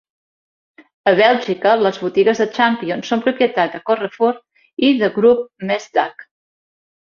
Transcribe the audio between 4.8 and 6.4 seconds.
i de Groupe Mestdagh.